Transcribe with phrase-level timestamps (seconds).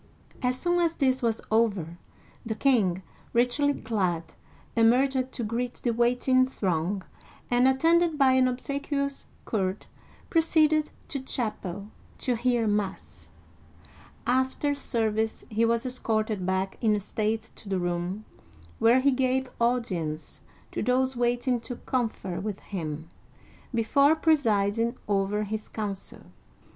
[0.41, 1.99] As soon as this was over,
[2.43, 3.03] the king,
[3.33, 4.33] richly clad,
[4.75, 7.03] emerged to greet the waiting throng,
[7.51, 9.85] and, attended by an obsequious court,
[10.27, 13.29] proceeded to chapel to hear mass.
[14.25, 18.25] After service he was escorted back in state to the room
[18.79, 20.41] where he gave audience
[20.71, 23.07] to those waiting to confer with him,
[23.71, 26.21] before pre siding over his council.